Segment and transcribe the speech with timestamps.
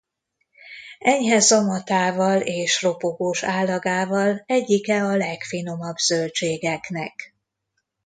[0.99, 7.33] Enyhe zamatával és ropogós állagával egyike a legfinomabb zöldségeknek.